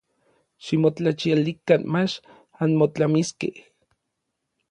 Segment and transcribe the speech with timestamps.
[0.67, 2.15] Ximotlachialikan mach
[2.63, 3.53] anmotlamiskej.